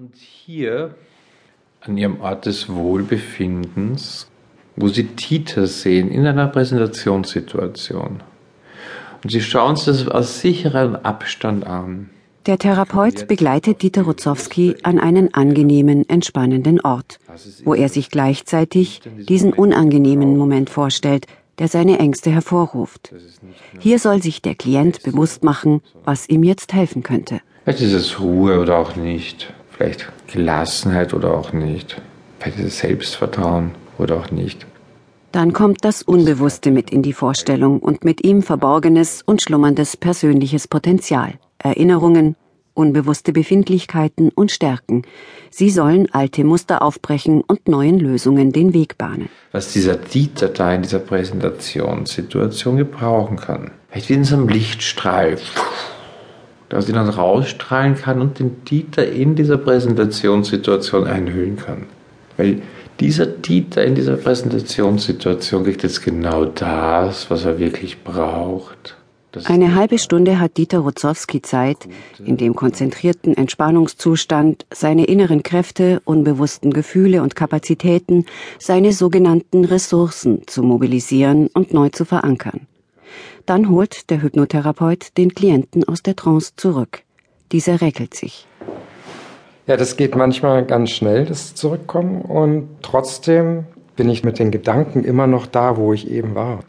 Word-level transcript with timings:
Und 0.00 0.16
hier 0.16 0.94
an 1.82 1.98
ihrem 1.98 2.22
Ort 2.22 2.46
des 2.46 2.70
Wohlbefindens, 2.70 4.30
wo 4.74 4.88
sie 4.88 5.04
Tita 5.08 5.66
sehen 5.66 6.10
in 6.10 6.26
einer 6.26 6.46
Präsentationssituation. 6.46 8.22
Und 9.22 9.30
sie 9.30 9.42
schauen 9.42 9.76
sich 9.76 9.84
das 9.84 10.08
aus 10.08 10.40
sicherem 10.40 10.96
Abstand 10.96 11.66
an. 11.66 12.08
Der 12.46 12.56
Therapeut 12.56 13.28
begleitet 13.28 13.82
Dieter 13.82 14.04
Rutzowski 14.04 14.76
an 14.84 14.98
einen 14.98 15.34
angenehmen, 15.34 16.08
entspannenden 16.08 16.80
Ort, 16.80 17.18
wo 17.64 17.74
er 17.74 17.90
sich 17.90 18.08
gleichzeitig 18.10 19.02
diesen 19.28 19.52
unangenehmen 19.52 20.38
Moment 20.38 20.70
vorstellt, 20.70 21.26
der 21.58 21.68
seine 21.68 21.98
Ängste 21.98 22.30
hervorruft. 22.30 23.12
Hier 23.78 23.98
soll 23.98 24.22
sich 24.22 24.40
der 24.40 24.54
Klient 24.54 25.02
bewusst 25.02 25.44
machen, 25.44 25.82
was 26.04 26.26
ihm 26.26 26.42
jetzt 26.42 26.72
helfen 26.72 27.02
könnte. 27.02 27.42
Vielleicht 27.64 27.82
ist 27.82 27.92
es 27.92 28.18
Ruhe 28.18 28.58
oder 28.60 28.78
auch 28.78 28.96
nicht. 28.96 29.52
Vielleicht 29.80 30.12
Gelassenheit 30.26 31.14
oder 31.14 31.32
auch 31.32 31.54
nicht. 31.54 32.02
Vielleicht 32.38 32.58
ist 32.58 32.66
es 32.66 32.78
Selbstvertrauen 32.80 33.70
oder 33.96 34.18
auch 34.18 34.30
nicht. 34.30 34.66
Dann 35.32 35.54
kommt 35.54 35.86
das 35.86 36.02
Unbewusste 36.02 36.70
mit 36.70 36.90
in 36.90 37.00
die 37.00 37.14
Vorstellung 37.14 37.78
und 37.78 38.04
mit 38.04 38.22
ihm 38.22 38.42
verborgenes 38.42 39.22
und 39.24 39.40
schlummerndes 39.40 39.96
persönliches 39.96 40.68
Potenzial, 40.68 41.32
Erinnerungen, 41.56 42.36
unbewusste 42.74 43.32
Befindlichkeiten 43.32 44.28
und 44.28 44.50
Stärken. 44.50 45.04
Sie 45.48 45.70
sollen 45.70 46.12
alte 46.12 46.44
Muster 46.44 46.82
aufbrechen 46.82 47.40
und 47.40 47.66
neuen 47.66 47.98
Lösungen 47.98 48.52
den 48.52 48.74
Weg 48.74 48.98
bahnen. 48.98 49.30
Was 49.50 49.72
dieser 49.72 49.96
Dieter 49.96 50.48
da 50.48 50.74
in 50.74 50.82
dieser 50.82 50.98
Präsentationssituation 50.98 52.76
gebrauchen 52.76 53.38
kann. 53.38 53.70
Vielleicht 53.88 54.10
wie 54.10 54.14
in 54.14 54.24
so 54.24 54.36
einem 54.36 54.48
Lichtstrahl, 54.48 55.38
dass 56.70 56.88
ihn 56.88 56.94
dann 56.94 57.10
rausstrahlen 57.10 57.96
kann 57.96 58.22
und 58.22 58.38
den 58.38 58.64
Dieter 58.64 59.06
in 59.06 59.34
dieser 59.34 59.58
Präsentationssituation 59.58 61.06
einhüllen 61.06 61.56
kann. 61.56 61.86
Weil 62.38 62.62
dieser 63.00 63.26
Dieter 63.26 63.84
in 63.84 63.94
dieser 63.94 64.16
Präsentationssituation 64.16 65.64
kriegt 65.64 65.82
jetzt 65.82 66.02
genau 66.02 66.46
das, 66.46 67.30
was 67.30 67.44
er 67.44 67.58
wirklich 67.58 68.02
braucht. 68.02 68.96
Eine 69.44 69.74
halbe 69.74 69.98
Stunde 69.98 70.40
hat 70.40 70.56
Dieter 70.56 70.80
Rutzowski 70.80 71.40
Zeit, 71.40 71.88
in 72.24 72.36
dem 72.36 72.56
konzentrierten 72.56 73.36
Entspannungszustand 73.36 74.66
seine 74.72 75.04
inneren 75.04 75.42
Kräfte, 75.42 76.02
unbewussten 76.04 76.72
Gefühle 76.72 77.22
und 77.22 77.36
Kapazitäten, 77.36 78.26
seine 78.58 78.92
sogenannten 78.92 79.64
Ressourcen 79.64 80.42
zu 80.46 80.62
mobilisieren 80.62 81.48
und 81.54 81.72
neu 81.72 81.90
zu 81.90 82.04
verankern. 82.04 82.66
Dann 83.46 83.68
holt 83.68 84.10
der 84.10 84.22
Hypnotherapeut 84.22 85.16
den 85.16 85.34
Klienten 85.34 85.84
aus 85.84 86.02
der 86.02 86.16
Trance 86.16 86.52
zurück. 86.56 87.02
Dieser 87.52 87.80
räkelt 87.80 88.14
sich. 88.14 88.46
Ja, 89.66 89.76
das 89.76 89.96
geht 89.96 90.16
manchmal 90.16 90.64
ganz 90.64 90.90
schnell, 90.90 91.26
das 91.26 91.54
Zurückkommen. 91.54 92.22
Und 92.22 92.68
trotzdem 92.82 93.64
bin 93.96 94.08
ich 94.08 94.24
mit 94.24 94.38
den 94.38 94.50
Gedanken 94.50 95.04
immer 95.04 95.26
noch 95.26 95.46
da, 95.46 95.76
wo 95.76 95.92
ich 95.92 96.10
eben 96.10 96.34
war. 96.34 96.60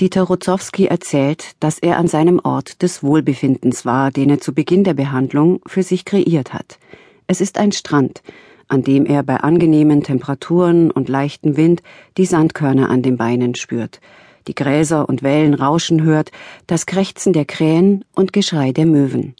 Dieter 0.00 0.22
Rutzowski 0.22 0.86
erzählt, 0.86 1.56
dass 1.58 1.78
er 1.80 1.98
an 1.98 2.06
seinem 2.06 2.40
Ort 2.44 2.82
des 2.82 3.02
Wohlbefindens 3.02 3.84
war, 3.84 4.12
den 4.12 4.30
er 4.30 4.40
zu 4.40 4.54
Beginn 4.54 4.84
der 4.84 4.94
Behandlung 4.94 5.60
für 5.66 5.82
sich 5.82 6.04
kreiert 6.04 6.54
hat. 6.54 6.78
Es 7.26 7.40
ist 7.40 7.58
ein 7.58 7.72
Strand, 7.72 8.22
an 8.68 8.82
dem 8.82 9.06
er 9.06 9.24
bei 9.24 9.38
angenehmen 9.38 10.04
Temperaturen 10.04 10.92
und 10.92 11.08
leichtem 11.08 11.56
Wind 11.56 11.82
die 12.16 12.26
Sandkörner 12.26 12.90
an 12.90 13.02
den 13.02 13.16
Beinen 13.16 13.56
spürt, 13.56 14.00
die 14.48 14.54
Gräser 14.54 15.08
und 15.08 15.22
Wellen 15.22 15.54
rauschen 15.54 16.02
hört, 16.02 16.32
das 16.66 16.86
Krächzen 16.86 17.32
der 17.32 17.44
Krähen 17.44 18.04
und 18.14 18.32
Geschrei 18.32 18.72
der 18.72 18.86
Möwen 18.86 19.34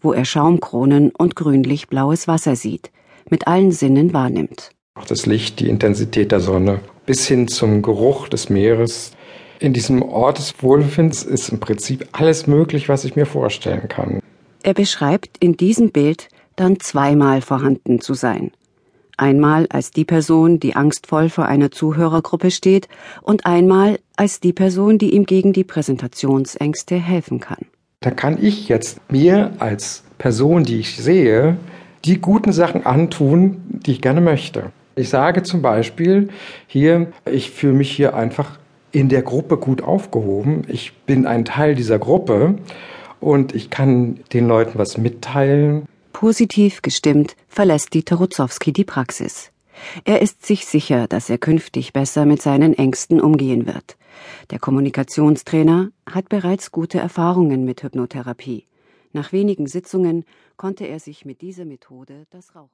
wo 0.00 0.12
er 0.12 0.24
Schaumkronen 0.24 1.10
und 1.10 1.36
grünlich-blaues 1.36 2.28
Wasser 2.28 2.56
sieht, 2.56 2.90
mit 3.30 3.46
allen 3.46 3.72
Sinnen 3.72 4.12
wahrnimmt. 4.12 4.70
Auch 4.94 5.04
das 5.04 5.26
Licht, 5.26 5.60
die 5.60 5.68
Intensität 5.68 6.32
der 6.32 6.40
Sonne, 6.40 6.80
bis 7.06 7.26
hin 7.26 7.48
zum 7.48 7.82
Geruch 7.82 8.28
des 8.28 8.48
Meeres. 8.48 9.12
In 9.60 9.72
diesem 9.72 10.02
Ort 10.02 10.38
des 10.38 10.54
Wohlbefindens 10.62 11.24
ist 11.24 11.48
im 11.48 11.60
Prinzip 11.60 12.06
alles 12.12 12.46
möglich, 12.46 12.88
was 12.88 13.04
ich 13.04 13.16
mir 13.16 13.26
vorstellen 13.26 13.88
kann. 13.88 14.20
Er 14.62 14.74
beschreibt 14.74 15.36
in 15.38 15.56
diesem 15.56 15.90
Bild 15.90 16.28
dann 16.56 16.80
zweimal 16.80 17.40
vorhanden 17.40 18.00
zu 18.00 18.14
sein. 18.14 18.50
Einmal 19.18 19.66
als 19.68 19.90
die 19.90 20.04
Person, 20.04 20.60
die 20.60 20.76
angstvoll 20.76 21.28
vor 21.28 21.46
einer 21.46 21.70
Zuhörergruppe 21.70 22.50
steht, 22.50 22.88
und 23.20 23.46
einmal 23.46 23.98
als 24.16 24.40
die 24.40 24.52
Person, 24.52 24.96
die 24.96 25.14
ihm 25.14 25.26
gegen 25.26 25.52
die 25.52 25.64
Präsentationsängste 25.64 26.96
helfen 26.96 27.40
kann. 27.40 27.66
Da 28.00 28.12
kann 28.12 28.38
ich 28.40 28.68
jetzt 28.68 29.00
mir 29.10 29.52
als 29.58 30.04
Person, 30.18 30.62
die 30.62 30.78
ich 30.78 30.96
sehe, 30.96 31.56
die 32.04 32.20
guten 32.20 32.52
Sachen 32.52 32.86
antun, 32.86 33.60
die 33.68 33.90
ich 33.92 34.00
gerne 34.00 34.20
möchte. 34.20 34.70
Ich 34.94 35.08
sage 35.08 35.42
zum 35.42 35.62
Beispiel 35.62 36.28
hier, 36.68 37.08
ich 37.30 37.50
fühle 37.50 37.72
mich 37.72 37.90
hier 37.90 38.14
einfach 38.14 38.58
in 38.92 39.08
der 39.08 39.22
Gruppe 39.22 39.56
gut 39.56 39.82
aufgehoben. 39.82 40.62
Ich 40.68 40.92
bin 41.06 41.26
ein 41.26 41.44
Teil 41.44 41.74
dieser 41.74 41.98
Gruppe 41.98 42.54
und 43.20 43.54
ich 43.54 43.68
kann 43.70 44.20
den 44.32 44.46
Leuten 44.46 44.78
was 44.78 44.96
mitteilen. 44.96 45.86
Positiv 46.18 46.82
gestimmt 46.82 47.36
verlässt 47.46 47.94
Dieter 47.94 48.16
Rutzowski 48.16 48.72
die 48.72 48.82
Praxis. 48.82 49.52
Er 50.04 50.20
ist 50.20 50.44
sich 50.44 50.66
sicher, 50.66 51.06
dass 51.06 51.30
er 51.30 51.38
künftig 51.38 51.92
besser 51.92 52.26
mit 52.26 52.42
seinen 52.42 52.74
Ängsten 52.74 53.20
umgehen 53.20 53.68
wird. 53.68 53.96
Der 54.50 54.58
Kommunikationstrainer 54.58 55.92
hat 56.10 56.28
bereits 56.28 56.72
gute 56.72 56.98
Erfahrungen 56.98 57.64
mit 57.64 57.84
Hypnotherapie. 57.84 58.66
Nach 59.12 59.30
wenigen 59.30 59.68
Sitzungen 59.68 60.24
konnte 60.56 60.88
er 60.88 60.98
sich 60.98 61.24
mit 61.24 61.40
dieser 61.40 61.64
Methode 61.64 62.26
das 62.30 62.56
Rauchen 62.56 62.66